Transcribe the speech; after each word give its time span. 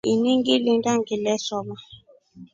Ini 0.13 0.31
ngilinda 0.39 0.91
nginesoma. 0.99 1.77